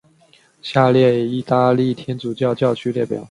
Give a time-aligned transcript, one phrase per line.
[0.63, 3.15] 下列意大利天主教教区列表。